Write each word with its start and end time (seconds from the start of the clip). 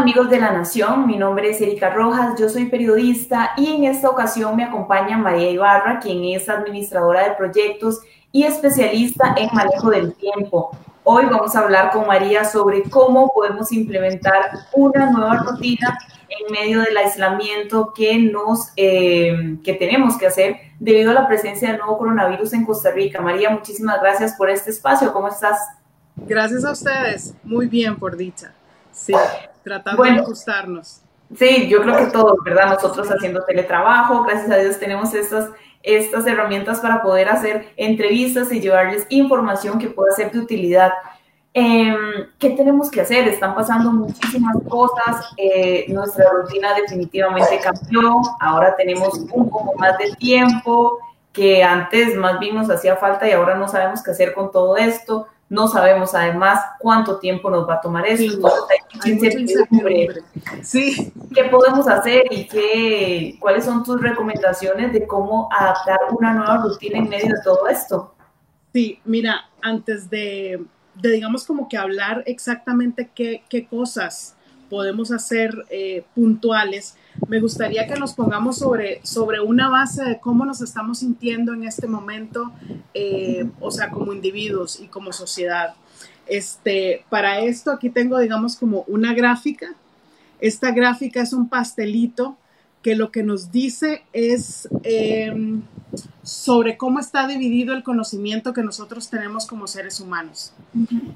amigos 0.00 0.30
de 0.30 0.40
la 0.40 0.50
Nación, 0.50 1.06
mi 1.06 1.18
nombre 1.18 1.50
es 1.50 1.60
Erika 1.60 1.90
Rojas, 1.90 2.40
yo 2.40 2.48
soy 2.48 2.70
periodista 2.70 3.52
y 3.58 3.66
en 3.74 3.84
esta 3.84 4.08
ocasión 4.08 4.56
me 4.56 4.64
acompaña 4.64 5.18
María 5.18 5.50
Ibarra, 5.50 5.98
quien 5.98 6.24
es 6.24 6.48
administradora 6.48 7.28
de 7.28 7.34
proyectos 7.34 8.00
y 8.32 8.44
especialista 8.44 9.34
en 9.36 9.50
manejo 9.52 9.90
del 9.90 10.14
tiempo. 10.14 10.70
Hoy 11.04 11.26
vamos 11.26 11.54
a 11.54 11.60
hablar 11.60 11.90
con 11.90 12.06
María 12.06 12.46
sobre 12.46 12.82
cómo 12.84 13.30
podemos 13.34 13.70
implementar 13.72 14.50
una 14.72 15.10
nueva 15.10 15.36
rutina 15.36 15.98
en 16.30 16.50
medio 16.50 16.80
del 16.80 16.96
aislamiento 16.96 17.92
que, 17.94 18.16
nos, 18.16 18.72
eh, 18.76 19.58
que 19.62 19.74
tenemos 19.74 20.16
que 20.16 20.28
hacer 20.28 20.56
debido 20.78 21.10
a 21.10 21.14
la 21.14 21.28
presencia 21.28 21.68
del 21.68 21.76
nuevo 21.76 21.98
coronavirus 21.98 22.54
en 22.54 22.64
Costa 22.64 22.90
Rica. 22.90 23.20
María, 23.20 23.50
muchísimas 23.50 24.00
gracias 24.00 24.32
por 24.32 24.48
este 24.48 24.70
espacio. 24.70 25.12
¿Cómo 25.12 25.28
estás? 25.28 25.58
Gracias 26.16 26.64
a 26.64 26.72
ustedes. 26.72 27.34
Muy 27.44 27.66
bien, 27.66 27.96
por 27.96 28.16
dicha. 28.16 28.54
Sí, 28.92 29.14
tratando 29.62 30.02
de 30.02 30.10
ajustarnos. 30.10 31.02
Sí, 31.36 31.68
yo 31.68 31.82
creo 31.82 31.96
que 31.96 32.06
todos, 32.06 32.36
¿verdad? 32.44 32.70
Nosotros 32.74 33.08
haciendo 33.08 33.44
teletrabajo, 33.44 34.24
gracias 34.24 34.50
a 34.50 34.56
Dios 34.56 34.78
tenemos 34.78 35.14
estas, 35.14 35.50
estas 35.82 36.26
herramientas 36.26 36.80
para 36.80 37.02
poder 37.02 37.28
hacer 37.28 37.72
entrevistas 37.76 38.50
y 38.52 38.60
llevarles 38.60 39.06
información 39.10 39.78
que 39.78 39.88
pueda 39.88 40.12
ser 40.14 40.32
de 40.32 40.40
utilidad. 40.40 40.92
Em, 41.52 41.96
¿Qué 42.38 42.50
tenemos 42.50 42.90
que 42.90 43.00
hacer? 43.00 43.28
Están 43.28 43.54
pasando 43.54 43.92
muchísimas 43.92 44.56
cosas, 44.68 45.32
eh, 45.36 45.84
nuestra 45.88 46.30
rutina 46.30 46.74
definitivamente 46.74 47.60
cambió, 47.60 48.20
ahora 48.40 48.74
tenemos 48.76 49.18
un 49.18 49.48
poco 49.50 49.74
más 49.76 49.98
de 49.98 50.12
tiempo 50.16 50.98
que 51.32 51.62
antes 51.62 52.16
más 52.16 52.38
bien 52.40 52.56
nos 52.56 52.70
hacía 52.70 52.96
falta 52.96 53.28
y 53.28 53.32
ahora 53.32 53.54
no 53.54 53.68
sabemos 53.68 54.02
qué 54.02 54.10
hacer 54.10 54.32
con 54.32 54.50
todo 54.50 54.76
esto, 54.76 55.26
no 55.50 55.68
sabemos 55.68 56.14
además 56.14 56.64
cuánto 56.78 57.18
tiempo 57.18 57.50
nos 57.50 57.68
va 57.68 57.74
a 57.74 57.80
tomar 57.82 58.06
esto, 58.06 58.48
hay, 59.04 59.12
incertidumbre. 59.12 60.22
Sí. 60.62 61.12
¿Qué 61.34 61.44
podemos 61.44 61.86
hacer 61.86 62.22
y 62.30 62.46
qué, 62.48 63.36
cuáles 63.38 63.66
son 63.66 63.84
tus 63.84 64.00
recomendaciones 64.00 64.92
de 64.92 65.06
cómo 65.06 65.48
adaptar 65.52 65.98
una 66.18 66.32
nueva 66.32 66.56
rutina 66.56 66.98
en 66.98 67.08
medio 67.08 67.34
de 67.34 67.42
todo 67.44 67.68
esto? 67.68 68.14
Sí, 68.72 69.00
mira, 69.04 69.50
antes 69.60 70.08
de 70.08 70.64
de 71.00 71.10
digamos 71.10 71.44
como 71.44 71.68
que 71.68 71.76
hablar 71.76 72.22
exactamente 72.26 73.10
qué, 73.14 73.42
qué 73.48 73.66
cosas 73.66 74.36
podemos 74.68 75.10
hacer 75.10 75.52
eh, 75.70 76.04
puntuales, 76.14 76.96
me 77.28 77.40
gustaría 77.40 77.86
que 77.86 77.98
nos 77.98 78.14
pongamos 78.14 78.58
sobre, 78.58 79.00
sobre 79.04 79.40
una 79.40 79.68
base 79.68 80.04
de 80.04 80.20
cómo 80.20 80.44
nos 80.44 80.60
estamos 80.60 80.98
sintiendo 81.00 81.54
en 81.54 81.64
este 81.64 81.86
momento, 81.86 82.52
eh, 82.94 83.48
o 83.60 83.70
sea, 83.70 83.90
como 83.90 84.12
individuos 84.12 84.80
y 84.80 84.86
como 84.86 85.12
sociedad. 85.12 85.74
Este, 86.26 87.04
para 87.10 87.40
esto 87.40 87.72
aquí 87.72 87.90
tengo, 87.90 88.18
digamos, 88.18 88.56
como 88.56 88.84
una 88.86 89.14
gráfica. 89.14 89.74
Esta 90.40 90.70
gráfica 90.70 91.20
es 91.20 91.32
un 91.32 91.48
pastelito 91.48 92.36
que 92.82 92.94
lo 92.94 93.10
que 93.10 93.22
nos 93.22 93.52
dice 93.52 94.02
es 94.12 94.68
em, 94.84 95.62
sobre 96.22 96.76
cómo 96.78 96.98
está 96.98 97.26
dividido 97.26 97.74
el 97.74 97.82
conocimiento 97.82 98.52
que 98.52 98.62
nosotros 98.62 99.10
tenemos 99.10 99.46
como 99.46 99.66
seres 99.66 100.00
humanos. 100.00 100.52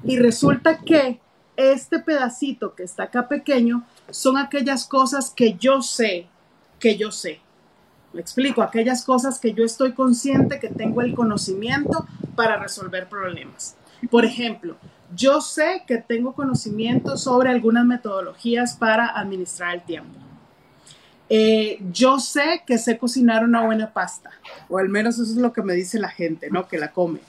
Y 0.03 0.17
resulta 0.17 0.79
que 0.79 1.19
este 1.57 1.99
pedacito 1.99 2.75
que 2.75 2.83
está 2.83 3.03
acá 3.03 3.27
pequeño 3.27 3.83
son 4.09 4.37
aquellas 4.37 4.85
cosas 4.85 5.29
que 5.29 5.55
yo 5.55 5.81
sé, 5.81 6.27
que 6.79 6.97
yo 6.97 7.11
sé. 7.11 7.39
Me 8.13 8.21
explico, 8.21 8.61
aquellas 8.61 9.03
cosas 9.03 9.39
que 9.39 9.53
yo 9.53 9.65
estoy 9.65 9.93
consciente 9.93 10.59
que 10.59 10.69
tengo 10.69 11.01
el 11.01 11.13
conocimiento 11.13 12.05
para 12.35 12.57
resolver 12.57 13.09
problemas. 13.09 13.75
Por 14.09 14.25
ejemplo, 14.25 14.77
yo 15.15 15.41
sé 15.41 15.83
que 15.85 15.97
tengo 15.97 16.33
conocimiento 16.33 17.17
sobre 17.17 17.49
algunas 17.49 17.85
metodologías 17.85 18.75
para 18.75 19.07
administrar 19.07 19.75
el 19.75 19.81
tiempo 19.83 20.25
eh, 21.29 21.79
yo 21.91 22.19
sé 22.19 22.61
que 22.67 22.77
sé 22.77 22.97
cocinar 22.97 23.43
una 23.43 23.65
buena 23.65 23.91
pasta, 23.91 24.29
o 24.69 24.77
al 24.77 24.89
menos 24.89 25.15
eso 25.15 25.31
es 25.31 25.37
lo 25.37 25.53
que 25.53 25.63
me 25.63 25.73
dice 25.73 25.99
la 25.99 26.09
gente, 26.09 26.49
¿no? 26.51 26.67
Que 26.67 26.77
la 26.77 26.91
come. 26.91 27.19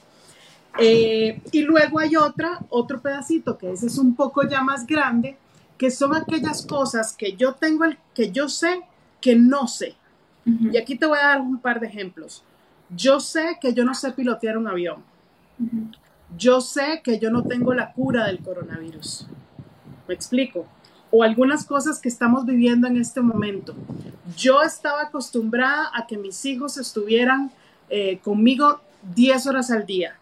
Eh, 0.78 1.40
y 1.52 1.62
luego 1.62 1.98
hay 1.98 2.16
otra, 2.16 2.58
otro 2.68 3.00
pedacito, 3.00 3.56
que 3.56 3.72
ese 3.72 3.86
es 3.86 3.98
un 3.98 4.14
poco 4.14 4.46
ya 4.46 4.62
más 4.62 4.86
grande, 4.86 5.36
que 5.78 5.90
son 5.90 6.14
aquellas 6.14 6.66
cosas 6.66 7.14
que 7.14 7.36
yo 7.36 7.54
tengo, 7.54 7.84
el, 7.84 7.98
que 8.14 8.30
yo 8.30 8.48
sé 8.48 8.82
que 9.20 9.36
no 9.36 9.66
sé. 9.66 9.94
Y 10.44 10.76
aquí 10.76 10.96
te 10.96 11.06
voy 11.06 11.18
a 11.18 11.26
dar 11.26 11.40
un 11.40 11.58
par 11.58 11.80
de 11.80 11.88
ejemplos. 11.88 12.44
Yo 12.94 13.18
sé 13.18 13.58
que 13.60 13.74
yo 13.74 13.84
no 13.84 13.94
sé 13.94 14.12
pilotear 14.12 14.56
un 14.56 14.68
avión. 14.68 15.02
Yo 16.38 16.60
sé 16.60 17.00
que 17.02 17.18
yo 17.18 17.30
no 17.30 17.42
tengo 17.42 17.74
la 17.74 17.92
cura 17.92 18.26
del 18.26 18.38
coronavirus. 18.38 19.26
¿Me 20.06 20.14
explico? 20.14 20.68
o 21.10 21.22
algunas 21.22 21.64
cosas 21.64 21.98
que 21.98 22.08
estamos 22.08 22.44
viviendo 22.44 22.86
en 22.86 22.96
este 22.96 23.20
momento. 23.20 23.74
Yo 24.36 24.62
estaba 24.62 25.02
acostumbrada 25.02 25.90
a 25.94 26.06
que 26.06 26.18
mis 26.18 26.44
hijos 26.44 26.76
estuvieran 26.78 27.50
eh, 27.88 28.18
conmigo 28.18 28.80
10 29.14 29.46
horas 29.46 29.70
al 29.70 29.86
día, 29.86 30.18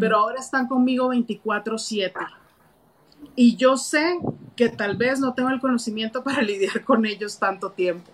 pero 0.00 0.18
ahora 0.18 0.40
están 0.40 0.66
conmigo 0.66 1.08
24/7. 1.08 2.12
Y 3.36 3.56
yo 3.56 3.76
sé 3.76 4.18
que 4.54 4.68
tal 4.68 4.96
vez 4.96 5.18
no 5.20 5.34
tengo 5.34 5.50
el 5.50 5.60
conocimiento 5.60 6.22
para 6.22 6.42
lidiar 6.42 6.84
con 6.84 7.06
ellos 7.06 7.38
tanto 7.38 7.70
tiempo. 7.70 8.10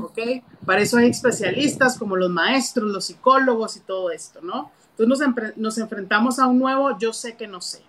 ¿Ok? 0.00 0.18
Para 0.64 0.80
eso 0.80 0.96
hay 0.96 1.10
especialistas 1.10 1.98
como 1.98 2.16
los 2.16 2.30
maestros, 2.30 2.90
los 2.90 3.04
psicólogos 3.04 3.76
y 3.76 3.80
todo 3.80 4.10
esto, 4.10 4.40
¿no? 4.40 4.70
Entonces 4.96 5.28
nos, 5.28 5.56
nos 5.56 5.78
enfrentamos 5.78 6.38
a 6.38 6.46
un 6.46 6.58
nuevo 6.58 6.98
yo 6.98 7.12
sé 7.12 7.36
que 7.36 7.46
no 7.46 7.60
sé. 7.60 7.82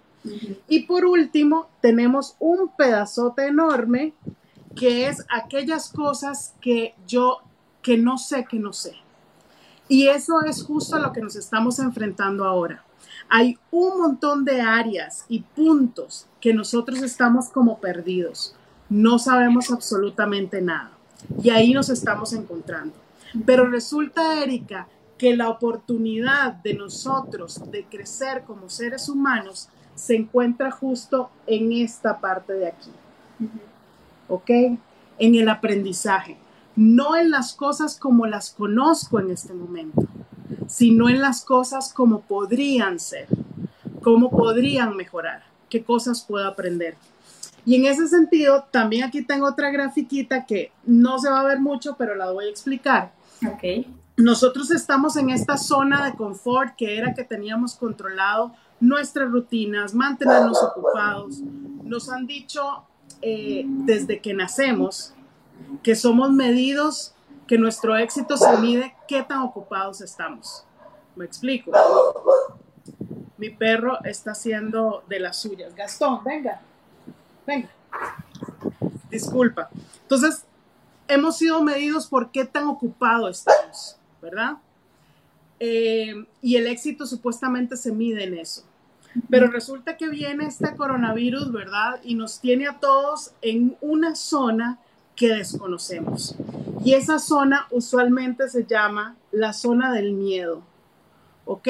Y 0.68 0.82
por 0.82 1.06
último, 1.06 1.70
tenemos 1.82 2.36
un 2.40 2.70
pedazote 2.76 3.48
enorme 3.48 4.14
que 4.76 5.08
es 5.08 5.26
aquellas 5.30 5.90
cosas 5.90 6.54
que 6.62 6.94
yo, 7.08 7.40
que 7.82 7.98
no 7.98 8.18
sé, 8.18 8.46
que 8.46 8.60
no 8.60 8.74
sé. 8.74 8.96
Y 9.88 10.08
eso 10.08 10.42
es 10.42 10.64
justo 10.64 10.96
a 10.96 11.00
lo 11.00 11.14
que 11.14 11.22
nos 11.22 11.36
estamos 11.36 11.80
enfrentando 11.80 12.46
ahora. 12.46 12.84
Hay 13.30 13.58
un 13.72 14.02
montón 14.02 14.46
de 14.46 14.62
áreas 14.62 15.26
y 15.30 15.42
puntos 15.42 16.28
que 16.42 16.54
nosotros 16.54 17.02
estamos 17.02 17.50
como 17.50 17.80
perdidos. 17.80 18.56
No 18.90 19.20
sabemos 19.20 19.72
absolutamente 19.72 20.62
nada. 20.62 20.92
Y 21.44 21.50
ahí 21.50 21.74
nos 21.74 21.90
estamos 21.90 22.34
encontrando. 22.34 22.96
Pero 23.46 23.68
resulta, 23.68 24.42
Erika, 24.42 24.88
que 25.18 25.36
la 25.36 25.50
oportunidad 25.50 26.54
de 26.54 26.74
nosotros 26.74 27.62
de 27.70 27.84
crecer 27.86 28.44
como 28.48 28.70
seres 28.70 29.10
humanos 29.10 29.70
se 29.94 30.16
encuentra 30.16 30.72
justo 30.72 31.30
en 31.46 31.74
esta 31.74 32.20
parte 32.20 32.54
de 32.54 32.68
aquí. 32.68 32.92
¿Ok? 34.30 34.50
En 35.20 35.36
el 35.36 35.50
aprendizaje. 35.50 36.38
No 36.76 37.18
en 37.18 37.30
las 37.30 37.54
cosas 37.54 38.00
como 38.00 38.26
las 38.26 38.52
conozco 38.52 39.20
en 39.20 39.32
este 39.32 39.54
momento, 39.54 40.08
sino 40.70 41.10
en 41.10 41.20
las 41.20 41.44
cosas 41.44 41.92
como 41.92 42.22
podrían 42.22 43.00
ser, 43.00 43.28
cómo 44.02 44.30
podrían 44.30 44.96
mejorar, 44.96 45.44
qué 45.68 45.84
cosas 45.84 46.24
puedo 46.24 46.48
aprender. 46.48 46.96
Y 47.66 47.76
en 47.76 47.86
ese 47.86 48.08
sentido, 48.08 48.66
también 48.72 49.04
aquí 49.04 49.24
tengo 49.24 49.48
otra 49.48 49.72
grafiquita 49.72 50.46
que 50.46 50.72
no 50.86 51.20
se 51.20 51.30
va 51.30 51.42
a 51.42 51.44
ver 51.44 51.60
mucho, 51.60 51.96
pero 51.98 52.16
la 52.16 52.32
voy 52.32 52.46
a 52.46 52.50
explicar. 52.50 53.12
Ok. 53.46 53.86
Nosotros 54.16 54.72
estamos 54.72 55.16
en 55.18 55.30
esta 55.30 55.58
zona 55.58 56.06
de 56.06 56.14
confort 56.14 56.76
que 56.76 56.98
era 56.98 57.14
que 57.14 57.24
teníamos 57.24 57.76
controlado 57.76 58.54
nuestras 58.80 59.30
rutinas, 59.30 59.94
mantenernos 59.94 60.62
ocupados. 60.64 61.42
Nos 61.84 62.10
han 62.10 62.28
dicho 62.28 62.84
eh, 63.22 63.64
desde 63.66 64.22
que 64.22 64.34
nacemos 64.34 65.14
que 65.84 65.96
somos 65.96 66.32
medidos, 66.32 67.14
que 67.50 67.58
nuestro 67.58 67.98
éxito 67.98 68.38
se 68.38 68.58
mide 68.60 68.96
qué 69.08 69.24
tan 69.24 69.40
ocupados 69.40 70.02
estamos. 70.02 70.64
¿Me 71.16 71.26
explico? 71.26 71.72
Mi 73.40 73.50
perro 73.50 73.98
está 74.04 74.34
haciendo 74.34 75.04
de 75.10 75.20
las 75.20 75.38
suyas. 75.38 75.74
Gastón, 75.76 76.24
venga, 76.24 76.62
venga. 77.48 77.70
Disculpa. 79.10 79.68
Entonces, 80.04 80.46
hemos 81.08 81.38
sido 81.38 81.64
medidos 81.64 82.06
por 82.06 82.30
qué 82.30 82.46
tan 82.46 82.68
ocupados 82.68 83.40
estamos, 83.40 83.98
¿verdad? 84.22 84.58
Eh, 85.60 86.28
y 86.44 86.56
el 86.56 86.68
éxito 86.68 87.08
supuestamente 87.08 87.78
se 87.78 87.92
mide 87.92 88.26
en 88.26 88.38
eso. 88.38 88.64
Pero 89.28 89.48
resulta 89.48 89.98
que 89.98 90.08
viene 90.08 90.46
este 90.46 90.76
coronavirus, 90.76 91.52
¿verdad? 91.52 92.00
Y 92.04 92.14
nos 92.14 92.42
tiene 92.42 92.68
a 92.68 92.80
todos 92.80 93.32
en 93.42 93.76
una 93.82 94.14
zona 94.14 94.78
que 95.20 95.36
desconocemos. 95.36 96.34
Y 96.86 96.94
esa 96.94 97.20
zona 97.20 97.68
usualmente 97.72 98.48
se 98.48 98.66
llama 98.66 99.18
la 99.32 99.52
zona 99.52 99.92
del 99.92 100.14
miedo. 100.14 100.62
¿Ok? 101.44 101.68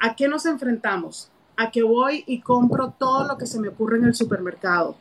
¿A 0.00 0.16
qué 0.16 0.26
nos 0.26 0.46
enfrentamos? 0.46 1.30
A 1.58 1.70
que 1.70 1.82
voy 1.82 2.24
y 2.26 2.40
compro 2.40 2.94
todo 2.98 3.28
lo 3.28 3.36
que 3.36 3.46
se 3.46 3.60
me 3.60 3.68
ocurre 3.68 3.98
en 3.98 4.04
el 4.04 4.14
supermercado. 4.14 4.96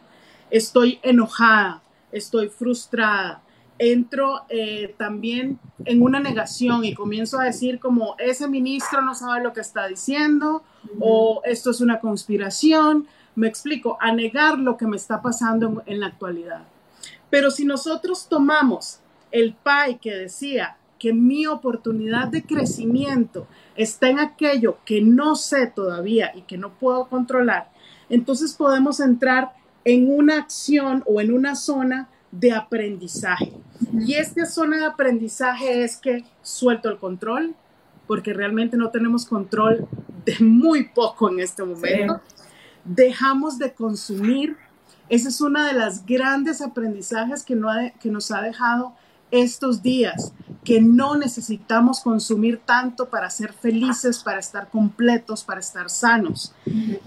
Estoy 0.51 0.99
enojada, 1.01 1.81
estoy 2.11 2.49
frustrada, 2.49 3.41
entro 3.79 4.41
eh, 4.49 4.93
también 4.97 5.57
en 5.85 6.01
una 6.01 6.19
negación 6.19 6.83
y 6.83 6.93
comienzo 6.93 7.39
a 7.39 7.45
decir 7.45 7.79
como 7.79 8.15
ese 8.17 8.49
ministro 8.49 9.01
no 9.01 9.15
sabe 9.15 9.41
lo 9.41 9.53
que 9.53 9.61
está 9.61 9.87
diciendo 9.87 10.61
o 10.99 11.41
esto 11.45 11.71
es 11.71 11.79
una 11.79 12.01
conspiración, 12.01 13.07
me 13.35 13.47
explico, 13.47 13.97
a 14.01 14.11
negar 14.11 14.59
lo 14.59 14.75
que 14.75 14.87
me 14.87 14.97
está 14.97 15.21
pasando 15.21 15.83
en, 15.85 15.99
la 16.01 16.07
actualidad. 16.07 16.63
Pero 17.29 17.51
si 17.51 17.65
nosotros 17.65 18.27
tomamos 18.29 18.99
el 19.31 19.53
PAI 19.53 19.97
que 19.99 20.15
decía 20.15 20.77
que 20.99 21.13
mi 21.13 21.45
oportunidad 21.45 22.27
de 22.27 22.43
crecimiento 22.43 23.47
está 23.75 24.09
en 24.09 24.19
aquello 24.19 24.77
que 24.85 25.01
no 25.01 25.35
sé 25.35 25.67
todavía 25.67 26.31
y 26.35 26.41
que 26.43 26.57
no 26.57 26.73
puedo 26.73 27.07
controlar, 27.07 27.69
entonces 28.09 28.53
podemos 28.53 28.99
entrar 28.99 29.53
en 29.83 30.11
una 30.11 30.37
acción 30.37 31.03
o 31.05 31.21
en 31.21 31.31
una 31.33 31.55
zona 31.55 32.09
de 32.31 32.51
aprendizaje. 32.51 33.53
Y 33.93 34.15
esta 34.15 34.45
zona 34.45 34.77
de 34.77 34.85
aprendizaje 34.85 35.83
es 35.83 35.97
que 35.97 36.25
suelto 36.41 36.89
el 36.89 36.97
control, 36.97 37.55
porque 38.05 38.33
realmente 38.33 38.77
no 38.77 38.89
tenemos 38.89 39.25
control 39.25 39.87
de 40.25 40.37
muy 40.39 40.89
poco 40.89 41.29
en 41.29 41.39
este 41.39 41.63
momento. 41.63 42.21
Dejamos 42.83 43.57
de 43.57 43.73
consumir. 43.73 44.57
Ese 45.09 45.29
es 45.29 45.41
uno 45.41 45.63
de 45.63 45.73
los 45.73 46.05
grandes 46.05 46.61
aprendizajes 46.61 47.43
que, 47.43 47.55
no 47.55 47.69
que 47.99 48.09
nos 48.09 48.31
ha 48.31 48.41
dejado 48.41 48.93
estos 49.31 49.81
días, 49.81 50.33
que 50.63 50.81
no 50.81 51.15
necesitamos 51.15 52.01
consumir 52.01 52.59
tanto 52.65 53.09
para 53.09 53.29
ser 53.29 53.53
felices, 53.53 54.19
para 54.19 54.39
estar 54.39 54.69
completos, 54.69 55.43
para 55.43 55.59
estar 55.59 55.89
sanos. 55.89 56.53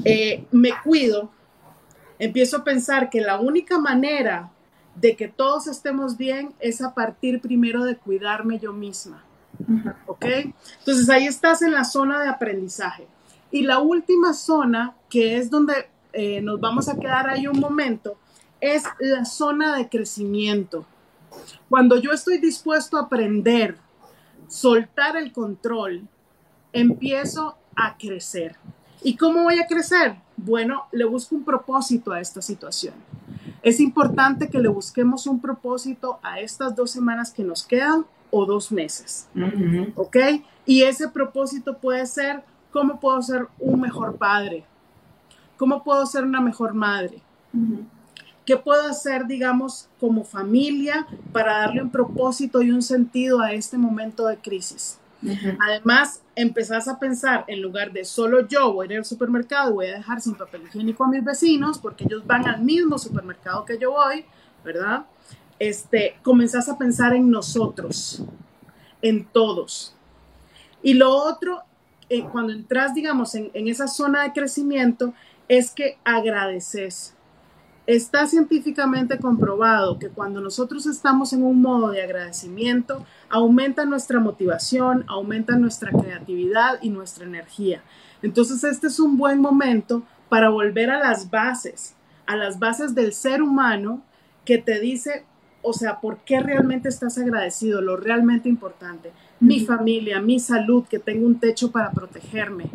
Eh, 0.05 0.47
me 0.50 0.73
cuido, 0.82 1.31
empiezo 2.19 2.58
a 2.58 2.64
pensar 2.64 3.11
que 3.11 3.20
la 3.20 3.41
única 3.41 3.79
manera 3.79 4.50
de 4.94 5.17
que 5.17 5.29
todos 5.29 5.67
estemos 5.67 6.17
bien 6.17 6.55
es 6.58 6.82
a 6.82 6.94
partir 6.94 7.41
primero 7.41 7.85
de 7.85 7.97
cuidarme 7.97 8.58
yo 8.58 8.73
misma. 8.73 9.25
¿Ok? 10.06 10.25
Entonces 10.79 11.08
ahí 11.11 11.26
estás 11.26 11.62
en 11.62 11.73
la 11.73 11.85
zona 11.85 12.20
de 12.20 12.29
aprendizaje. 12.29 13.06
Y 13.50 13.62
la 13.62 13.79
última 13.81 14.32
zona, 14.32 14.94
que 15.08 15.37
es 15.37 15.50
donde 15.50 15.89
eh, 16.12 16.41
nos 16.41 16.61
vamos 16.61 16.89
a 16.89 16.99
quedar 16.99 17.29
ahí 17.29 17.47
un 17.47 17.61
momento, 17.61 18.17
es 18.61 18.85
la 18.99 19.25
zona 19.25 19.77
de 19.77 19.89
crecimiento. 19.89 20.85
Cuando 21.69 21.97
yo 21.97 22.12
estoy 22.12 22.39
dispuesto 22.39 22.97
a 22.97 23.03
aprender, 23.03 23.77
soltar 24.49 25.17
el 25.17 25.33
control, 25.33 26.07
empiezo 26.73 27.57
a 27.77 27.97
crecer. 27.97 28.57
¿Y 29.03 29.17
cómo 29.17 29.45
voy 29.45 29.59
a 29.59 29.67
crecer? 29.67 30.17
Bueno, 30.37 30.87
le 30.93 31.05
busco 31.05 31.35
un 31.35 31.45
propósito 31.45 32.12
a 32.12 32.21
esta 32.21 32.43
situación. 32.43 32.95
Es 33.62 33.81
importante 33.81 34.49
que 34.49 34.59
le 34.59 34.69
busquemos 34.69 35.27
un 35.27 35.41
propósito 35.41 36.19
a 36.23 36.41
estas 36.41 36.75
dos 36.75 36.91
semanas 36.91 37.33
que 37.33 37.45
nos 37.45 37.62
quedan 37.62 38.05
o 38.31 38.47
dos 38.47 38.73
meses. 38.73 39.29
¿Ok? 39.97 40.17
Y 40.67 40.83
ese 40.83 41.09
propósito 41.09 41.79
puede 41.79 42.07
ser, 42.07 42.43
¿cómo 42.71 43.01
puedo 43.01 43.21
ser 43.23 43.49
un 43.59 43.81
mejor 43.81 44.17
padre? 44.17 44.65
¿Cómo 45.61 45.85
puedo 45.85 46.07
ser 46.07 46.25
una 46.25 46.41
mejor 46.41 46.73
madre? 46.73 47.21
¿Qué 48.47 48.57
puedo 48.57 48.89
hacer, 48.89 49.27
digamos, 49.27 49.91
como 50.01 50.25
familia 50.25 51.07
para 51.35 51.59
darle 51.59 51.83
un 51.83 51.91
propósito 51.91 52.62
y 52.62 52.71
un 52.71 52.81
sentido 52.81 53.41
a 53.41 53.53
este 53.53 53.77
momento 53.77 54.27
de 54.27 54.39
crisis? 54.39 54.99
Además, 55.59 56.23
empezás 56.35 56.89
a 56.89 56.99
pensar, 56.99 57.45
en 57.47 57.61
lugar 57.61 57.93
de 57.93 58.07
solo 58.07 58.49
yo 58.49 58.73
voy 58.73 58.87
a 58.87 58.93
ir 58.93 58.99
al 59.01 59.05
supermercado 59.05 59.73
y 59.73 59.75
voy 59.75 59.87
a 59.89 59.97
dejar 59.97 60.23
sin 60.23 60.35
papel 60.35 60.62
higiénico 60.62 61.05
a 61.05 61.09
mis 61.09 61.23
vecinos, 61.23 61.79
porque 61.79 62.05
ellos 62.05 62.27
van 62.27 62.49
al 62.49 62.62
mismo 62.62 62.97
supermercado 62.97 63.67
que 63.67 63.77
yo 63.77 63.91
voy, 63.91 64.25
¿verdad? 64.65 65.05
Este, 65.59 66.17
comenzás 66.23 66.71
a 66.71 66.79
pensar 66.79 67.15
en 67.15 67.31
nosotros, 67.31 68.25
en 69.03 69.27
todos. 69.27 69.95
Y 70.83 70.95
lo 70.95 71.15
otro, 71.15 71.65
eh, 72.09 72.25
cuando 72.33 72.55
entras, 72.55 72.95
digamos, 72.95 73.35
en, 73.35 73.51
en 73.53 73.69
esa 73.69 73.89
zona 73.89 74.23
de 74.23 74.33
crecimiento, 74.33 75.12
es 75.50 75.73
que 75.73 75.99
agradeces 76.05 77.14
Está 77.91 78.29
científicamente 78.29 79.19
comprobado 79.19 79.99
que 79.99 80.11
cuando 80.11 80.41
nosotros 80.41 80.87
estamos 80.87 81.32
en 81.32 81.43
un 81.43 81.61
modo 81.61 81.91
de 81.91 82.02
agradecimiento, 82.02 83.05
aumenta 83.29 83.85
nuestra 83.85 84.20
motivación, 84.20 85.05
aumenta 85.08 85.56
nuestra 85.56 85.91
creatividad 85.91 86.79
y 86.82 86.91
nuestra 86.91 87.25
energía. 87.25 87.82
Entonces, 88.23 88.62
este 88.62 88.87
es 88.87 89.00
un 89.00 89.17
buen 89.17 89.41
momento 89.41 90.05
para 90.29 90.50
volver 90.50 90.88
a 90.88 91.00
las 91.00 91.31
bases, 91.31 91.97
a 92.26 92.37
las 92.37 92.61
bases 92.61 92.94
del 92.94 93.12
ser 93.12 93.43
humano 93.43 94.05
que 94.44 94.58
te 94.58 94.79
dice, 94.79 95.25
o 95.61 95.73
sea, 95.73 96.00
¿por 96.00 96.19
qué 96.19 96.38
realmente 96.38 96.88
estás 96.88 97.19
agradecido? 97.19 97.81
Lo 97.81 97.97
realmente 97.97 98.49
importante. 98.49 99.11
Mi 99.41 99.67
familia, 99.67 100.20
mi 100.20 100.38
salud, 100.38 100.85
que 100.88 101.00
tengo 101.00 101.26
un 101.26 101.41
techo 101.41 101.73
para 101.73 101.91
protegerme. 101.91 102.70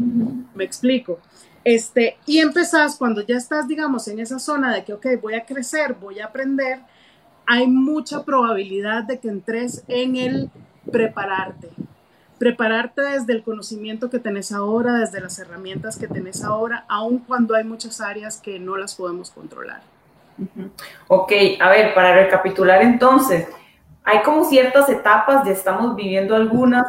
Me 0.54 0.66
explico. 0.66 1.20
Este, 1.66 2.18
y 2.28 2.40
empezás 2.40 2.96
cuando 2.96 3.22
ya 3.22 3.36
estás, 3.36 3.68
digamos, 3.68 4.08
en 4.08 4.20
esa 4.20 4.38
zona 4.38 4.74
de 4.74 4.86
que, 4.86 4.94
ok, 4.94 5.08
voy 5.20 5.34
a 5.34 5.46
crecer, 5.46 5.96
voy 5.96 6.20
a 6.20 6.28
aprender, 6.28 6.80
hay 7.48 7.66
mucha 7.66 8.24
probabilidad 8.24 9.04
de 9.04 9.20
que 9.20 9.30
entres 9.30 9.84
en 9.88 10.16
el 10.16 10.50
prepararte. 10.92 11.70
Prepararte 12.38 13.02
desde 13.02 13.34
el 13.34 13.42
conocimiento 13.42 14.12
que 14.12 14.20
tenés 14.20 14.52
ahora, 14.52 14.94
desde 14.94 15.20
las 15.20 15.40
herramientas 15.40 15.98
que 15.98 16.08
tenés 16.08 16.44
ahora, 16.44 16.86
aun 16.88 17.18
cuando 17.18 17.56
hay 17.56 17.64
muchas 17.64 18.00
áreas 18.00 18.38
que 18.38 18.60
no 18.60 18.78
las 18.78 18.94
podemos 18.94 19.32
controlar. 19.32 19.82
Ok, 21.08 21.32
a 21.60 21.70
ver, 21.70 21.96
para 21.96 22.14
recapitular 22.14 22.84
entonces, 22.84 23.48
hay 24.08 24.22
como 24.22 24.46
ciertas 24.46 24.88
etapas, 24.88 25.44
ya 25.46 25.52
estamos 25.52 25.96
viviendo 25.96 26.36
algunas, 26.36 26.86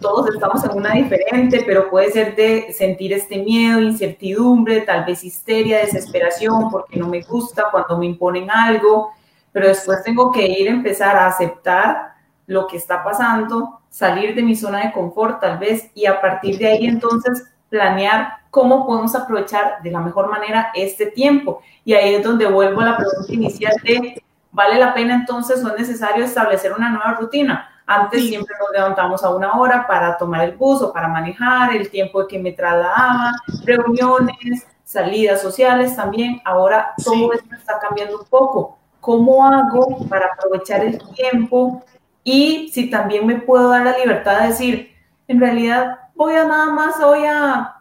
todos 0.00 0.30
estamos 0.30 0.64
en 0.64 0.78
una 0.78 0.94
diferente, 0.94 1.62
pero 1.66 1.90
puede 1.90 2.10
ser 2.10 2.34
de 2.36 2.72
sentir 2.72 3.12
este 3.12 3.42
miedo, 3.42 3.80
incertidumbre, 3.80 4.80
tal 4.80 5.04
vez 5.04 5.22
histeria, 5.24 5.78
desesperación, 5.78 6.70
porque 6.70 6.98
no 6.98 7.06
me 7.06 7.20
gusta 7.20 7.66
cuando 7.70 7.98
me 7.98 8.06
imponen 8.06 8.50
algo, 8.50 9.12
pero 9.52 9.68
después 9.68 10.02
tengo 10.02 10.32
que 10.32 10.46
ir 10.46 10.68
a 10.68 10.72
empezar 10.72 11.16
a 11.16 11.26
aceptar 11.26 12.14
lo 12.46 12.66
que 12.66 12.78
está 12.78 13.04
pasando, 13.04 13.80
salir 13.90 14.34
de 14.34 14.42
mi 14.42 14.56
zona 14.56 14.86
de 14.86 14.92
confort 14.92 15.40
tal 15.40 15.58
vez, 15.58 15.90
y 15.94 16.06
a 16.06 16.18
partir 16.18 16.56
de 16.56 16.68
ahí 16.68 16.86
entonces 16.86 17.44
planear 17.68 18.38
cómo 18.50 18.86
podemos 18.86 19.14
aprovechar 19.14 19.82
de 19.82 19.90
la 19.90 20.00
mejor 20.00 20.30
manera 20.30 20.70
este 20.74 21.06
tiempo. 21.06 21.60
Y 21.84 21.92
ahí 21.92 22.14
es 22.14 22.24
donde 22.24 22.46
vuelvo 22.46 22.80
a 22.80 22.86
la 22.86 22.96
pregunta 22.96 23.30
inicial 23.34 23.74
de 23.84 24.22
¿Vale 24.58 24.76
la 24.76 24.92
pena 24.92 25.14
entonces 25.14 25.64
o 25.64 25.68
es 25.68 25.78
necesario 25.78 26.24
establecer 26.24 26.72
una 26.72 26.90
nueva 26.90 27.12
rutina? 27.12 27.70
Antes 27.86 28.26
siempre 28.26 28.56
nos 28.58 28.72
levantamos 28.72 29.22
a 29.22 29.30
una 29.30 29.56
hora 29.56 29.86
para 29.86 30.18
tomar 30.18 30.42
el 30.42 30.56
bus 30.56 30.82
o 30.82 30.92
para 30.92 31.06
manejar, 31.06 31.76
el 31.76 31.88
tiempo 31.88 32.26
que 32.26 32.40
me 32.40 32.50
trasladaba, 32.50 33.34
reuniones, 33.62 34.66
salidas 34.82 35.40
sociales 35.40 35.94
también. 35.94 36.42
Ahora 36.44 36.92
todo 37.04 37.34
esto 37.34 37.54
está 37.54 37.78
cambiando 37.78 38.18
un 38.18 38.26
poco. 38.26 38.76
¿Cómo 39.00 39.46
hago 39.46 40.04
para 40.08 40.26
aprovechar 40.32 40.84
el 40.84 40.98
tiempo? 41.14 41.84
Y 42.24 42.68
si 42.72 42.90
también 42.90 43.28
me 43.28 43.36
puedo 43.36 43.68
dar 43.68 43.84
la 43.84 43.96
libertad 43.96 44.40
de 44.40 44.48
decir, 44.48 44.92
en 45.28 45.38
realidad 45.38 46.00
voy 46.16 46.34
a 46.34 46.44
nada 46.44 46.66
más, 46.72 46.98
voy 46.98 47.24
a 47.26 47.76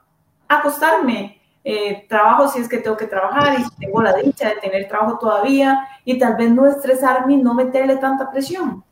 acostarme, 0.48 1.37
eh, 1.70 2.06
trabajo 2.08 2.48
si 2.48 2.60
es 2.60 2.70
que 2.70 2.78
tengo 2.78 2.96
que 2.96 3.08
trabajar 3.08 3.60
y 3.60 3.64
si 3.66 3.70
tengo 3.72 4.02
la 4.02 4.14
dicha 4.14 4.48
de 4.48 4.56
tener 4.56 4.88
trabajo 4.88 5.20
todavía 5.20 5.86
y 6.06 6.18
tal 6.18 6.38
vez 6.38 6.50
no 6.50 6.66
estresarme 6.66 7.34
y 7.34 7.38
no 7.44 7.54
meterle 7.54 7.98
tanta 7.98 8.32
presión. 8.32 8.86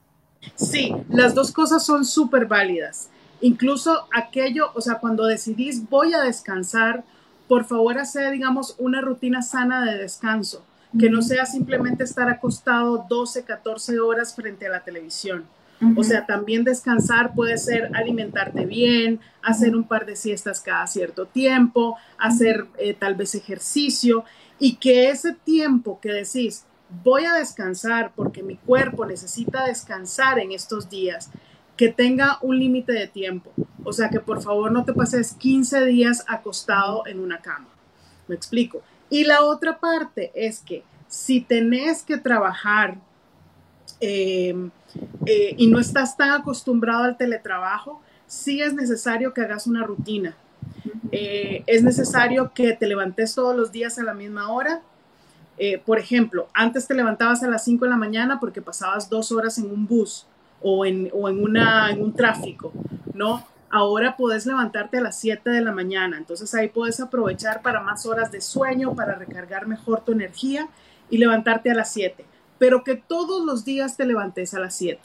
Sí, 0.56 0.94
las 1.08 1.34
dos 1.34 1.54
cosas 1.54 1.86
son 1.86 2.04
súper 2.04 2.48
válidas. 2.48 3.10
Incluso 3.40 4.10
aquello, 4.14 4.72
o 4.74 4.82
sea, 4.82 4.96
cuando 4.96 5.26
decidís 5.26 5.90
voy 5.90 6.14
a 6.16 6.22
descansar, 6.22 7.06
por 7.48 7.64
favor 7.64 7.98
hacer, 7.98 8.34
digamos, 8.34 8.76
una 8.78 9.00
rutina 9.00 9.42
sana 9.42 9.86
de 9.86 9.98
descanso, 9.98 10.62
que 11.00 11.10
no 11.10 11.22
sea 11.22 11.46
simplemente 11.46 12.04
estar 12.04 12.28
acostado 12.28 13.06
12, 13.08 13.46
14 13.46 14.02
horas 14.02 14.36
frente 14.36 14.68
a 14.68 14.72
la 14.72 14.84
televisión. 14.84 15.46
O 15.98 16.04
sea, 16.04 16.26
también 16.26 16.64
descansar 16.64 17.34
puede 17.34 17.58
ser 17.58 17.92
alimentarte 17.94 18.66
bien, 18.66 19.20
hacer 19.42 19.76
un 19.76 19.84
par 19.84 20.06
de 20.06 20.16
siestas 20.16 20.62
cada 20.62 20.88
cierto 20.88 21.26
tiempo, 21.26 21.98
hacer 22.18 22.66
eh, 22.78 22.94
tal 22.94 23.16
vez 23.16 23.36
ejercicio 23.36 24.24
y 24.58 24.78
que 24.78 25.10
ese 25.10 25.34
tiempo 25.34 26.00
que 26.00 26.14
decís, 26.14 26.66
voy 27.04 27.26
a 27.26 27.34
descansar 27.34 28.14
porque 28.16 28.42
mi 28.42 28.56
cuerpo 28.56 29.06
necesita 29.06 29.66
descansar 29.66 30.40
en 30.40 30.52
estos 30.52 30.90
días, 30.90 31.30
que 31.76 31.90
tenga 31.90 32.40
un 32.42 32.58
límite 32.58 32.94
de 32.94 33.08
tiempo. 33.08 33.52
O 33.84 33.92
sea, 33.92 34.10
que 34.10 34.20
por 34.20 34.42
favor 34.42 34.72
no 34.72 34.86
te 34.86 34.94
pases 34.94 35.34
15 35.34 35.86
días 35.86 36.24
acostado 36.28 37.06
en 37.06 37.20
una 37.20 37.42
cama. 37.42 37.68
Me 38.28 38.36
explico. 38.36 38.82
Y 39.10 39.26
la 39.26 39.44
otra 39.44 39.80
parte 39.80 40.32
es 40.34 40.60
que 40.60 40.84
si 41.08 41.42
tenés 41.42 42.04
que 42.04 42.18
trabajar, 42.18 42.98
eh, 44.02 44.70
eh, 45.26 45.56
y 45.58 45.68
no 45.68 45.80
estás 45.80 46.18
tan 46.18 46.32
acostumbrado 46.32 47.04
al 47.04 47.18
teletrabajo, 47.18 48.02
sí 48.28 48.62
es 48.62 48.74
necesario 48.74 49.34
que 49.34 49.42
hagas 49.42 49.68
una 49.68 49.84
rutina. 49.84 50.36
Eh, 51.12 51.64
es 51.68 51.84
necesario 51.84 52.52
que 52.54 52.74
te 52.74 52.88
levantes 52.88 53.36
todos 53.36 53.56
los 53.56 53.72
días 53.72 53.98
a 54.00 54.04
la 54.04 54.14
misma 54.14 54.52
hora. 54.52 54.82
Eh, 55.58 55.82
por 55.84 56.00
ejemplo, 56.00 56.48
antes 56.54 56.88
te 56.88 56.94
levantabas 56.94 57.44
a 57.44 57.48
las 57.48 57.64
5 57.64 57.86
de 57.86 57.92
la 57.92 57.98
mañana 57.98 58.40
porque 58.40 58.62
pasabas 58.62 59.10
dos 59.10 59.32
horas 59.32 59.58
en 59.58 59.72
un 59.72 59.88
bus 59.88 60.28
o 60.62 60.86
en 60.86 61.12
un 61.14 62.14
tráfico, 62.16 62.74
¿no? 63.14 63.46
Ahora 63.70 64.16
puedes 64.18 64.46
levantarte 64.46 64.98
a 64.98 65.02
las 65.02 65.20
7 65.20 65.50
de 65.50 65.62
la 65.62 65.72
mañana, 65.72 66.18
entonces 66.18 66.54
ahí 66.56 66.70
puedes 66.70 67.00
aprovechar 67.00 67.62
para 67.62 67.82
más 67.82 68.06
horas 68.06 68.32
de 68.32 68.42
sueño, 68.42 68.96
para 68.96 69.16
recargar 69.16 69.68
mejor 69.68 70.02
tu 70.04 70.14
energía 70.14 70.68
y 71.10 71.18
levantarte 71.18 71.72
a 71.72 71.76
las 71.76 71.94
7 71.94 72.26
pero 72.58 72.84
que 72.84 72.96
todos 72.96 73.44
los 73.46 73.66
días 73.66 73.98
te 73.98 74.06
levantes 74.06 74.54
a 74.54 74.60
las 74.60 74.76
7. 74.76 75.00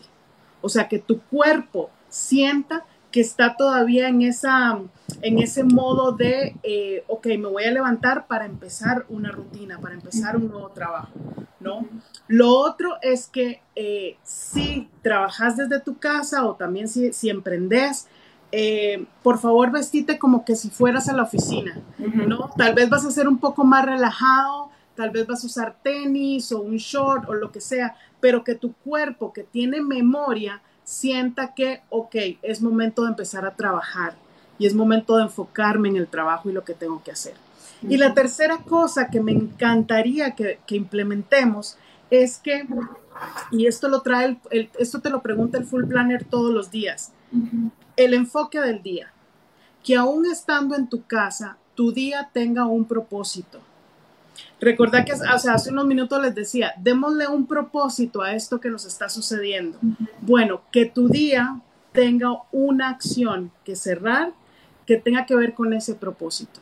O 0.62 0.68
sea, 0.68 0.88
que 0.88 0.98
tu 0.98 1.20
cuerpo 1.22 1.90
sienta 2.08 2.84
que 3.10 3.20
está 3.20 3.56
todavía 3.56 4.08
en, 4.08 4.22
esa, 4.22 4.78
en 5.22 5.38
ese 5.38 5.64
modo 5.64 6.12
de, 6.12 6.56
eh, 6.62 7.04
ok, 7.08 7.26
me 7.38 7.48
voy 7.48 7.64
a 7.64 7.72
levantar 7.72 8.26
para 8.26 8.46
empezar 8.46 9.04
una 9.08 9.32
rutina, 9.32 9.80
para 9.80 9.94
empezar 9.94 10.36
un 10.36 10.48
nuevo 10.48 10.68
trabajo, 10.68 11.10
¿no? 11.58 11.86
Lo 12.28 12.50
otro 12.50 12.98
es 13.02 13.26
que 13.26 13.62
eh, 13.74 14.16
si 14.22 14.88
trabajas 15.02 15.56
desde 15.56 15.80
tu 15.80 15.98
casa 15.98 16.44
o 16.46 16.54
también 16.54 16.86
si, 16.86 17.12
si 17.12 17.30
emprendes, 17.30 18.06
eh, 18.52 19.06
por 19.22 19.38
favor 19.38 19.70
vestite 19.70 20.18
como 20.18 20.44
que 20.44 20.54
si 20.54 20.70
fueras 20.70 21.08
a 21.08 21.12
la 21.12 21.22
oficina, 21.22 21.80
¿no? 21.98 22.50
Tal 22.56 22.74
vez 22.74 22.88
vas 22.90 23.04
a 23.04 23.10
ser 23.10 23.28
un 23.28 23.38
poco 23.38 23.64
más 23.64 23.84
relajado, 23.84 24.70
tal 25.00 25.08
vez 25.08 25.26
vas 25.26 25.42
a 25.42 25.46
usar 25.46 25.76
tenis 25.82 26.52
o 26.52 26.60
un 26.60 26.76
short 26.76 27.26
o 27.26 27.32
lo 27.32 27.50
que 27.50 27.62
sea, 27.62 27.96
pero 28.20 28.44
que 28.44 28.54
tu 28.54 28.74
cuerpo 28.74 29.32
que 29.32 29.44
tiene 29.44 29.80
memoria 29.80 30.60
sienta 30.84 31.54
que, 31.54 31.80
ok, 31.88 32.14
es 32.42 32.60
momento 32.60 33.04
de 33.04 33.08
empezar 33.08 33.46
a 33.46 33.56
trabajar 33.56 34.14
y 34.58 34.66
es 34.66 34.74
momento 34.74 35.16
de 35.16 35.22
enfocarme 35.22 35.88
en 35.88 35.96
el 35.96 36.06
trabajo 36.06 36.50
y 36.50 36.52
lo 36.52 36.64
que 36.64 36.74
tengo 36.74 37.02
que 37.02 37.12
hacer. 37.12 37.32
Y 37.88 37.96
la 37.96 38.12
tercera 38.12 38.58
cosa 38.58 39.08
que 39.08 39.22
me 39.22 39.32
encantaría 39.32 40.34
que, 40.34 40.58
implementemos 40.68 41.78
es 42.10 42.36
que, 42.36 42.68
y 43.50 43.68
esto 43.68 43.88
lo 43.88 44.02
trae, 44.02 44.38
esto 44.78 45.00
te 45.00 45.08
lo 45.08 45.22
pregunta 45.22 45.56
el 45.56 45.64
Full 45.64 45.86
Planner 45.86 46.24
todos 46.24 46.52
los 46.52 46.70
días, 46.70 47.12
el 47.96 48.12
enfoque 48.12 48.60
del 48.60 48.82
día, 48.82 49.14
que 49.82 49.96
aún 49.96 50.26
estando 50.26 50.76
en 50.76 50.90
tu 50.90 51.06
casa, 51.06 51.56
tu 51.74 51.90
día 51.90 52.28
tenga 52.34 52.66
un 52.66 52.84
propósito. 52.84 53.62
Recordad 54.60 55.04
que 55.04 55.12
hace 55.12 55.70
unos 55.70 55.86
minutos 55.86 56.20
les 56.20 56.34
decía, 56.34 56.72
démosle 56.78 57.26
un 57.28 57.46
propósito 57.46 58.22
a 58.22 58.34
esto 58.34 58.60
que 58.60 58.70
nos 58.70 58.84
está 58.84 59.08
sucediendo. 59.08 59.78
Bueno, 60.20 60.62
que 60.70 60.86
tu 60.86 61.08
día 61.08 61.60
tenga 61.92 62.42
una 62.52 62.90
acción 62.90 63.50
que 63.64 63.74
cerrar 63.74 64.32
que 64.90 64.96
tenga 64.96 65.24
que 65.24 65.36
ver 65.36 65.54
con 65.54 65.72
ese 65.72 65.94
propósito. 65.94 66.58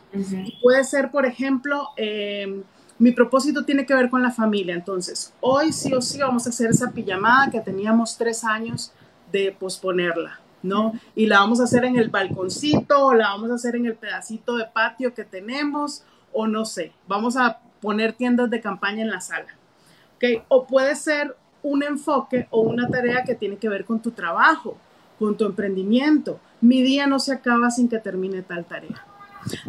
Puede 0.62 0.84
ser, 0.84 1.10
por 1.10 1.24
ejemplo, 1.24 1.88
em, 1.96 2.62
mi 2.98 3.12
propósito 3.12 3.64
tiene 3.64 3.86
que 3.86 3.94
ver 3.94 4.10
con 4.10 4.22
la 4.22 4.30
familia. 4.30 4.74
Entonces, 4.74 5.32
hoy 5.40 5.72
sí 5.72 5.94
o 5.94 6.02
sí 6.02 6.18
vamos 6.18 6.46
a 6.46 6.50
hacer 6.50 6.68
esa 6.68 6.90
pijamada 6.90 7.50
que 7.50 7.60
teníamos 7.60 8.18
tres 8.18 8.44
años 8.44 8.92
de 9.32 9.56
posponerla, 9.58 10.40
¿no? 10.62 10.92
Y 11.14 11.24
la 11.24 11.38
vamos 11.40 11.58
a 11.60 11.64
hacer 11.64 11.86
en 11.86 11.96
el 11.96 12.10
balconcito, 12.10 13.06
o 13.06 13.14
la 13.14 13.28
vamos 13.28 13.50
a 13.50 13.54
hacer 13.54 13.76
en 13.76 13.86
el 13.86 13.94
pedacito 13.94 14.58
de 14.58 14.66
patio 14.66 15.14
que 15.14 15.24
tenemos, 15.24 16.02
o 16.32 16.46
no 16.46 16.66
sé. 16.66 16.92
Vamos 17.06 17.34
a 17.38 17.60
poner 17.80 18.12
tiendas 18.12 18.50
de 18.50 18.60
campaña 18.60 19.02
en 19.02 19.10
la 19.10 19.20
sala. 19.20 19.48
¿okay? 20.16 20.42
O 20.48 20.66
puede 20.66 20.94
ser 20.96 21.36
un 21.62 21.82
enfoque 21.82 22.46
o 22.50 22.60
una 22.60 22.88
tarea 22.88 23.24
que 23.24 23.34
tiene 23.34 23.56
que 23.56 23.68
ver 23.68 23.84
con 23.84 24.00
tu 24.00 24.12
trabajo, 24.12 24.76
con 25.18 25.36
tu 25.36 25.44
emprendimiento. 25.44 26.40
Mi 26.60 26.82
día 26.82 27.06
no 27.06 27.18
se 27.18 27.32
acaba 27.32 27.70
sin 27.70 27.88
que 27.88 27.98
termine 27.98 28.42
tal 28.42 28.64
tarea. 28.64 29.04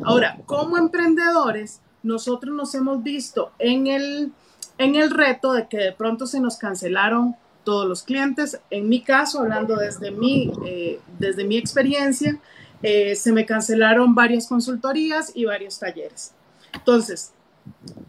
Ahora, 0.04 0.38
como 0.46 0.78
emprendedores, 0.78 1.82
nosotros 2.04 2.56
nos 2.56 2.74
hemos 2.76 3.04
visto 3.04 3.52
en 3.60 3.88
el, 3.88 4.32
en 4.78 4.96
el 4.96 5.12
reto 5.12 5.54
de 5.54 5.68
que 5.68 5.78
de 5.78 5.92
pronto 5.92 6.26
se 6.26 6.40
nos 6.40 6.58
cancelaron 6.58 7.36
todos 7.64 7.88
los 7.88 8.04
clientes. 8.04 8.60
En 8.70 8.90
mi 8.90 9.02
caso, 9.02 9.40
hablando 9.40 9.76
desde 9.76 10.12
mi, 10.12 10.52
eh, 10.66 11.00
desde 11.18 11.44
mi 11.44 11.58
experiencia, 11.58 12.40
eh, 12.82 13.16
se 13.16 13.32
me 13.32 13.46
cancelaron 13.46 14.16
varias 14.16 14.48
consultorías 14.48 15.32
y 15.36 15.46
varios 15.46 15.80
talleres. 15.80 16.34
Entonces, 16.74 17.34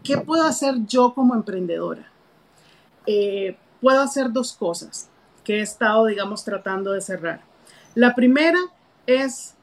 ¿Qué 0.03 0.17
puedo 0.17 0.43
hacer 0.45 0.75
yo 0.87 1.13
como 1.13 1.35
emprendedora? 1.35 2.11
Eh, 3.05 3.55
puedo 3.79 4.01
hacer 4.01 4.31
dos 4.31 4.53
cosas 4.53 5.09
que 5.43 5.59
he 5.59 5.61
estado, 5.61 6.05
digamos, 6.05 6.43
tratando 6.43 6.91
de 6.91 7.01
cerrar. 7.01 7.41
La 7.95 8.15
primera 8.15 8.57
es 9.05 9.55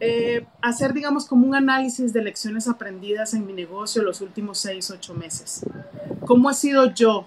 eh, 0.00 0.46
hacer, 0.62 0.92
digamos, 0.92 1.26
como 1.26 1.46
un 1.46 1.54
análisis 1.54 2.12
de 2.12 2.22
lecciones 2.22 2.68
aprendidas 2.68 3.34
en 3.34 3.46
mi 3.46 3.52
negocio 3.52 4.02
los 4.02 4.20
últimos 4.20 4.58
seis, 4.58 4.90
ocho 4.90 5.14
meses. 5.14 5.64
¿Cómo 6.24 6.50
he 6.50 6.54
sido 6.54 6.92
yo 6.92 7.26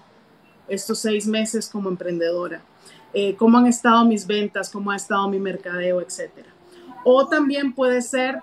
estos 0.68 0.98
seis 1.00 1.26
meses 1.26 1.68
como 1.68 1.88
emprendedora? 1.88 2.62
Eh, 3.14 3.36
¿Cómo 3.36 3.58
han 3.58 3.66
estado 3.66 4.04
mis 4.04 4.26
ventas? 4.26 4.70
¿Cómo 4.70 4.90
ha 4.90 4.96
estado 4.96 5.28
mi 5.28 5.38
mercadeo, 5.38 6.00
etcétera? 6.00 6.48
O 7.04 7.26
también 7.26 7.72
puede 7.72 8.02
ser 8.02 8.42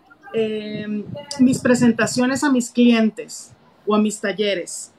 mis 1.40 1.60
presentaciones 1.60 2.44
a 2.44 2.52
mis 2.52 2.70
clientes 2.70 3.55
o 3.86 3.96
a 3.96 4.00
mis 4.00 4.20
talleres. 4.20 4.92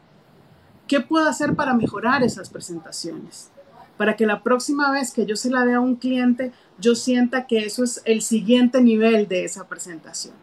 ¿Qué 0.87 1.01
puedo 1.01 1.29
hacer 1.29 1.55
para 1.55 1.75
mejorar 1.75 2.23
esas 2.23 2.49
presentaciones? 2.49 3.51
Para 3.97 4.15
que 4.15 4.27
la 4.27 4.43
próxima 4.43 4.91
vez 4.93 5.13
que 5.13 5.27
yo 5.27 5.35
se 5.37 5.51
la 5.51 5.65
dé 5.65 5.75
a 5.75 5.81
un 5.81 5.97
cliente, 5.97 6.53
yo 6.79 6.95
sienta 6.95 7.47
que 7.47 7.59
eso 7.59 7.83
es 7.83 8.03
el 8.05 8.23
siguiente 8.23 8.81
nivel 8.81 9.27
de 9.27 9.45
esa 9.45 9.67
presentación. 9.67 10.35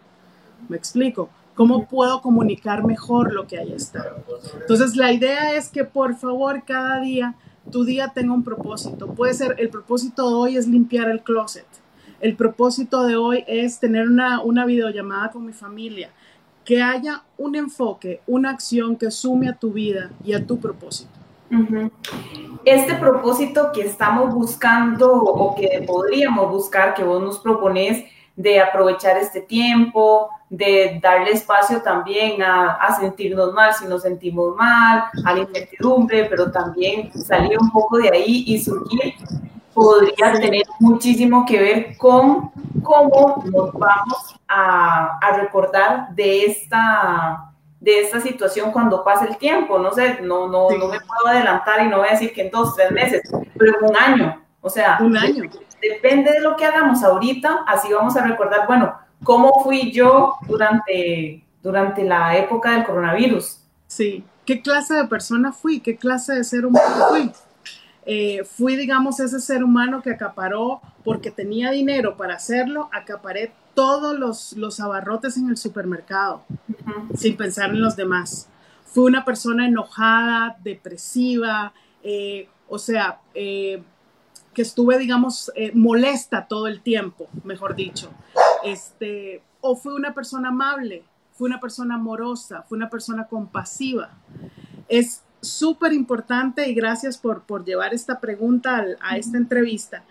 ¿Me 0.67 0.75
explico? 0.75 1.29
¿Cómo 1.55 1.87
puedo 1.87 2.21
comunicar 2.21 2.83
mejor 2.83 3.31
lo 3.31 3.47
que 3.47 3.59
haya 3.59 3.75
estado? 3.75 4.23
Entonces, 4.59 4.95
la 4.95 5.13
idea 5.13 5.55
es 5.55 5.69
que 5.69 5.85
por 5.85 6.15
favor 6.15 6.63
cada 6.65 6.99
día 6.99 7.35
tu 7.71 7.85
día 7.85 8.11
tenga 8.13 8.33
un 8.33 8.43
propósito. 8.43 9.07
Puede 9.07 9.33
ser, 9.35 9.55
el 9.59 9.69
propósito 9.69 10.27
de 10.27 10.35
hoy 10.35 10.57
es 10.57 10.67
limpiar 10.67 11.09
el 11.09 11.21
closet. 11.21 11.65
El 12.19 12.35
propósito 12.35 13.03
de 13.03 13.15
hoy 13.15 13.43
es 13.47 13.79
tener 13.79 14.07
una, 14.07 14.41
una 14.41 14.65
videollamada 14.65 15.31
con 15.31 15.45
mi 15.45 15.53
familia 15.53 16.09
que 16.63 16.81
haya 16.81 17.23
un 17.37 17.55
enfoque, 17.55 18.21
una 18.27 18.51
acción 18.51 18.95
que 18.95 19.11
sume 19.11 19.49
a 19.49 19.53
tu 19.53 19.71
vida 19.71 20.11
y 20.23 20.33
a 20.33 20.45
tu 20.45 20.59
propósito. 20.59 21.11
Este 22.65 22.95
propósito 22.95 23.71
que 23.71 23.81
estamos 23.81 24.33
buscando 24.33 25.13
o 25.13 25.55
que 25.55 25.83
podríamos 25.85 26.49
buscar, 26.49 26.93
que 26.93 27.03
vos 27.03 27.21
nos 27.21 27.39
propones, 27.39 28.05
de 28.35 28.59
aprovechar 28.59 29.17
este 29.17 29.41
tiempo, 29.41 30.29
de 30.49 30.99
darle 31.01 31.31
espacio 31.31 31.81
también 31.81 32.41
a, 32.41 32.71
a, 32.71 32.95
sentirnos 32.99 33.53
mal 33.53 33.73
si 33.75 33.85
nos 33.85 34.01
sentimos 34.01 34.55
mal, 34.55 35.03
a 35.23 35.33
la 35.33 35.39
incertidumbre, 35.39 36.25
pero 36.25 36.51
también 36.51 37.11
salir 37.13 37.59
un 37.59 37.69
poco 37.71 37.97
de 37.97 38.09
ahí 38.09 38.43
y 38.47 38.59
surgir 38.59 39.13
podría 39.73 40.33
tener 40.33 40.63
muchísimo 40.79 41.45
que 41.45 41.59
ver 41.59 41.97
con 41.97 42.51
cómo 42.81 43.43
nos 43.45 43.73
vamos 43.73 44.35
a, 44.47 45.17
a, 45.17 45.37
recordar 45.37 46.13
de 46.15 46.45
esta, 46.45 47.51
de 47.79 48.01
esta 48.01 48.21
situación 48.21 48.71
cuando 48.71 49.03
pase 49.03 49.27
el 49.27 49.37
tiempo. 49.37 49.79
No 49.79 49.91
sé, 49.91 50.19
no, 50.21 50.47
no, 50.47 50.69
no 50.69 50.87
me 50.87 50.99
puedo 50.99 51.27
adelantar 51.27 51.85
y 51.85 51.89
no 51.89 51.99
voy 51.99 52.07
a 52.07 52.11
decir 52.11 52.33
que 52.33 52.43
en 52.43 52.51
dos, 52.51 52.75
tres 52.75 52.91
meses, 52.91 53.21
pero 53.57 53.77
en 53.79 53.89
un 53.89 53.97
año. 53.97 54.43
O 54.61 54.69
sea, 54.69 54.97
un 55.01 55.17
año. 55.17 55.49
Depende 55.81 56.31
de 56.31 56.39
lo 56.39 56.55
que 56.55 56.65
hagamos 56.65 57.03
ahorita, 57.03 57.65
así 57.67 57.91
vamos 57.91 58.15
a 58.15 58.25
recordar, 58.25 58.65
bueno, 58.65 58.93
cómo 59.23 59.61
fui 59.63 59.91
yo 59.91 60.35
durante, 60.47 61.43
durante 61.61 62.03
la 62.05 62.37
época 62.37 62.71
del 62.71 62.85
coronavirus. 62.85 63.59
Sí, 63.87 64.23
¿qué 64.45 64.61
clase 64.61 64.93
de 64.93 65.05
persona 65.05 65.51
fui? 65.51 65.81
¿Qué 65.81 65.97
clase 65.97 66.33
de 66.33 66.43
ser 66.45 66.65
humano 66.65 66.85
fui? 67.09 67.31
Eh, 68.05 68.43
fui, 68.43 68.75
digamos, 68.75 69.19
ese 69.19 69.39
ser 69.39 69.63
humano 69.63 70.01
que 70.01 70.11
acaparó, 70.11 70.81
porque 71.03 71.31
tenía 71.31 71.71
dinero 71.71 72.17
para 72.17 72.35
hacerlo, 72.35 72.89
acaparé 72.91 73.53
todos 73.73 74.17
los, 74.17 74.53
los 74.53 74.79
abarrotes 74.79 75.37
en 75.37 75.49
el 75.49 75.57
supermercado, 75.57 76.43
sin 77.15 77.37
pensar 77.37 77.69
en 77.69 77.81
los 77.81 77.95
demás. 77.95 78.49
Fui 78.85 79.05
una 79.05 79.25
persona 79.25 79.67
enojada, 79.67 80.57
depresiva, 80.63 81.73
eh, 82.03 82.49
o 82.67 82.77
sea, 82.77 83.21
eh, 83.33 83.81
que 84.53 84.61
estuve, 84.61 84.99
digamos, 84.99 85.51
molesta 85.73 86.47
todo 86.47 86.67
el 86.67 86.81
tiempo, 86.81 87.27
mejor 87.43 87.75
dicho. 87.75 88.11
Este, 88.63 89.41
o 89.61 89.75
fui 89.75 89.93
una 89.93 90.13
persona 90.13 90.49
amable, 90.49 91.03
fui 91.31 91.47
una 91.47 91.59
persona 91.59 91.95
amorosa, 91.95 92.63
fui 92.63 92.77
una 92.77 92.89
persona 92.89 93.27
compasiva. 93.27 94.11
Es 94.87 95.23
súper 95.43 95.93
importante 95.93 96.69
y 96.69 96.73
gracias 96.73 97.17
por, 97.17 97.43
por, 97.43 97.65
llevar 97.65 97.93
esta 97.93 98.19
pregunta 98.19 98.85
a, 99.01 99.17
esta 99.17 99.37
entrevista. 99.37 100.03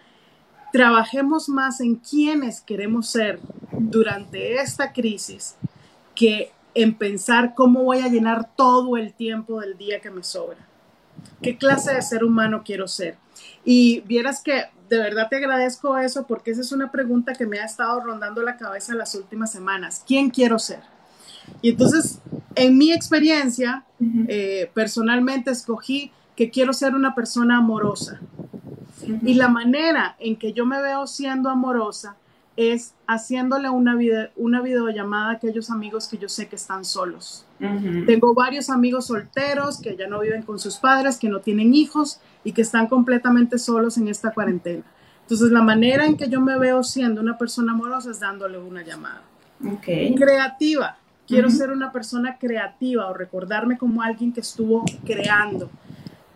Trabajemos 0.73 1.49
más 1.49 1.81
en 1.81 1.97
quiénes 1.97 2.61
queremos 2.61 3.09
ser 3.09 3.41
durante 3.73 4.55
esta 4.55 4.93
crisis 4.93 5.57
que 6.15 6.53
en 6.75 6.95
pensar 6.95 7.55
cómo 7.55 7.83
voy 7.83 7.99
a 7.99 8.09
llenar 8.09 8.55
todo 8.57 8.97
el 8.97 9.13
tiempo 9.13 9.61
del 9.61 9.77
día 9.77 10.01
que 10.01 10.11
me 10.11 10.23
sobra. 10.23 10.59
¿Qué 11.43 11.57
clase 11.59 11.93
de 11.95 12.03
ser 12.03 12.25
humano 12.25 12.63
quiero 12.65 12.89
ser? 12.89 13.17
Y 13.65 14.01
vieras 14.01 14.43
que 14.43 14.67
de 14.89 14.99
verdad 14.99 15.29
te 15.29 15.37
agradezco 15.37 15.97
eso 15.99 16.27
porque 16.27 16.51
esa 16.51 16.61
es 16.61 16.73
una 16.73 16.91
pregunta 16.91 17.33
que 17.35 17.47
me 17.47 17.59
ha 17.59 17.65
estado 17.65 18.01
rondando 18.01 18.43
la 18.43 18.57
cabeza 18.57 18.95
las 18.95 19.15
últimas 19.15 19.51
semanas. 19.51 20.03
¿Quién 20.07 20.31
quiero 20.31 20.59
ser? 20.59 20.81
Y 21.61 21.71
entonces, 21.71 22.19
en 22.55 22.79
mi 22.79 22.93
experiencia, 22.93 23.85
eh, 24.29 24.71
personalmente 24.75 25.51
escogí 25.51 26.11
que 26.37 26.51
quiero 26.51 26.73
ser 26.73 26.95
una 26.95 27.15
persona 27.15 27.59
amorosa. 27.59 28.21
Y 29.25 29.35
la 29.35 29.49
manera 29.49 30.17
en 30.19 30.37
que 30.37 30.53
yo 30.53 30.65
me 30.65 30.81
veo 30.81 31.07
siendo 31.07 31.51
amorosa 31.51 32.17
es 32.57 32.95
haciéndole 33.07 33.71
una, 33.71 33.97
una 34.37 34.61
videollamada 34.61 35.31
a 35.31 35.33
aquellos 35.33 35.71
amigos 35.71 36.07
que 36.07 36.19
yo 36.19 36.29
sé 36.29 36.49
que 36.49 36.57
están 36.57 36.85
solos. 36.85 37.45
Tengo 38.07 38.35
varios 38.35 38.71
amigos 38.71 39.07
solteros 39.07 39.81
que 39.81 39.97
ya 39.97 40.09
no 40.09 40.21
viven 40.21 40.43
con 40.43 40.59
sus 40.59 40.77
padres, 40.77 41.19
que 41.19 41.29
no 41.29 41.41
tienen 41.41 41.75
hijos 41.75 42.21
y 42.45 42.53
que 42.53 42.63
están 42.63 42.89
completamente 42.89 43.59
solos 43.59 43.97
en 43.99 44.09
esta 44.09 44.33
cuarentena. 44.33 44.83
Entonces, 45.23 45.51
la 45.51 45.63
manera 45.63 46.05
en 46.07 46.17
que 46.17 46.29
yo 46.29 46.41
me 46.41 46.59
veo 46.59 46.83
siendo 46.83 47.21
una 47.21 47.39
persona 47.39 47.73
amorosa 47.73 48.11
es 48.11 48.21
dándole 48.21 48.59
una 48.59 48.83
llamada. 48.83 49.23
Creativa. 50.17 50.99
Quiero 51.27 51.51
ser 51.51 51.71
una 51.71 51.93
persona 51.93 52.37
creativa 52.39 53.07
o 53.09 53.15
recordarme 53.15 53.79
como 53.79 54.03
alguien 54.03 54.33
que 54.33 54.41
estuvo 54.41 54.85
creando. 55.05 55.71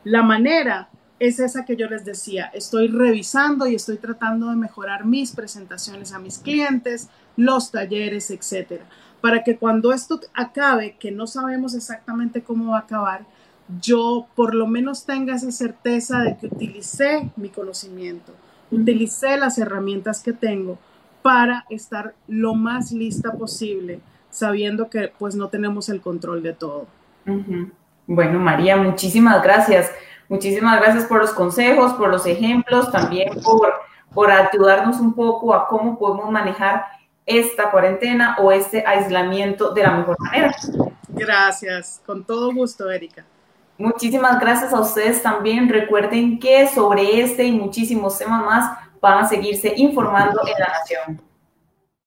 La 0.04 0.22
manera 0.22 0.88
es 1.18 1.40
esa 1.40 1.64
que 1.64 1.76
yo 1.76 1.88
les 1.88 2.04
decía. 2.04 2.46
Estoy 2.54 2.88
revisando 2.88 3.66
y 3.66 3.74
estoy 3.74 3.96
tratando 3.96 4.50
de 4.50 4.56
mejorar 4.56 5.04
mis 5.04 5.32
presentaciones 5.32 6.12
a 6.12 6.18
mis 6.18 6.38
clientes, 6.38 7.08
los 7.36 7.70
talleres, 7.70 8.30
etcétera, 8.30 8.84
para 9.20 9.42
que 9.42 9.56
cuando 9.56 9.92
esto 9.92 10.20
acabe, 10.34 10.96
que 10.98 11.10
no 11.10 11.26
sabemos 11.26 11.74
exactamente 11.74 12.42
cómo 12.42 12.72
va 12.72 12.78
a 12.78 12.82
acabar, 12.82 13.26
yo 13.80 14.28
por 14.36 14.54
lo 14.54 14.66
menos 14.66 15.04
tenga 15.04 15.34
esa 15.34 15.50
certeza 15.50 16.20
de 16.20 16.36
que 16.36 16.46
utilicé 16.46 17.30
mi 17.36 17.48
conocimiento, 17.48 18.32
utilicé 18.70 19.36
las 19.36 19.58
herramientas 19.58 20.22
que 20.22 20.32
tengo 20.32 20.78
para 21.22 21.64
estar 21.70 22.14
lo 22.28 22.54
más 22.54 22.92
lista 22.92 23.32
posible, 23.32 24.00
sabiendo 24.30 24.90
que 24.90 25.12
pues 25.18 25.34
no 25.34 25.48
tenemos 25.48 25.88
el 25.88 26.00
control 26.00 26.42
de 26.42 26.52
todo. 26.52 26.86
Bueno, 28.06 28.38
María, 28.38 28.76
muchísimas 28.76 29.42
gracias. 29.42 29.90
Muchísimas 30.28 30.80
gracias 30.80 31.04
por 31.04 31.20
los 31.20 31.30
consejos, 31.30 31.92
por 31.94 32.08
los 32.08 32.26
ejemplos, 32.26 32.90
también 32.90 33.30
por, 33.42 33.74
por 34.12 34.30
ayudarnos 34.30 34.98
un 35.00 35.14
poco 35.14 35.54
a 35.54 35.68
cómo 35.68 35.98
podemos 35.98 36.30
manejar 36.30 36.84
esta 37.24 37.70
cuarentena 37.70 38.36
o 38.40 38.52
este 38.52 38.84
aislamiento 38.86 39.72
de 39.72 39.82
la 39.82 39.90
mejor 39.92 40.16
manera. 40.20 40.54
Gracias, 41.08 42.00
con 42.04 42.24
todo 42.24 42.52
gusto, 42.52 42.90
Erika. 42.90 43.24
Muchísimas 43.78 44.40
gracias 44.40 44.72
a 44.72 44.80
ustedes 44.80 45.22
también. 45.22 45.68
Recuerden 45.68 46.38
que 46.38 46.66
sobre 46.68 47.20
este 47.20 47.44
y 47.44 47.52
muchísimos 47.52 48.18
temas 48.18 48.44
más 48.44 48.78
van 49.00 49.24
a 49.24 49.28
seguirse 49.28 49.72
informando 49.76 50.40
en 50.46 50.54
la 50.58 50.68
Nación. 50.68 51.25